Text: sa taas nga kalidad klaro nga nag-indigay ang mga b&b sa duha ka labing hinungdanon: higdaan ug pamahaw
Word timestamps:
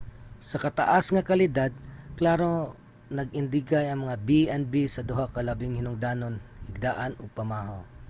sa 0.49 0.57
taas 0.79 1.05
nga 1.13 1.27
kalidad 1.29 1.71
klaro 2.19 2.53
nga 2.65 2.73
nag-indigay 3.17 3.85
ang 3.87 3.99
mga 4.03 4.17
b&b 4.27 4.73
sa 4.95 5.05
duha 5.09 5.25
ka 5.33 5.41
labing 5.47 5.75
hinungdanon: 5.79 6.35
higdaan 6.67 7.13
ug 7.21 7.35
pamahaw 7.37 7.81